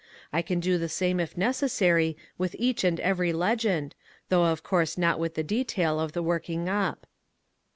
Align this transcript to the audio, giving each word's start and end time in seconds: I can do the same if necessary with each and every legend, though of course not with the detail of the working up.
I 0.33 0.41
can 0.41 0.59
do 0.59 0.79
the 0.79 0.89
same 0.89 1.19
if 1.19 1.37
necessary 1.37 2.17
with 2.35 2.55
each 2.57 2.83
and 2.83 2.99
every 3.01 3.31
legend, 3.31 3.93
though 4.29 4.45
of 4.45 4.63
course 4.63 4.97
not 4.97 5.19
with 5.19 5.35
the 5.35 5.43
detail 5.43 5.99
of 5.99 6.13
the 6.13 6.23
working 6.23 6.67
up. 6.67 7.05